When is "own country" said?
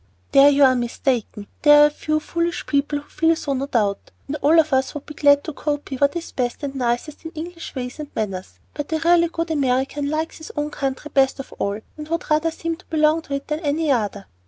10.55-11.11